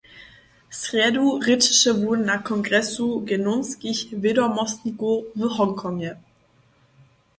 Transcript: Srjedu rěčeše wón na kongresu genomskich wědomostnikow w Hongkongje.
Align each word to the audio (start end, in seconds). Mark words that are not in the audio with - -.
Srjedu 0.79 1.25
rěčeše 1.45 1.91
wón 2.01 2.19
na 2.29 2.37
kongresu 2.49 3.05
genomskich 3.27 4.01
wědomostnikow 4.21 5.15
w 5.39 5.41
Hongkongje. 5.57 6.11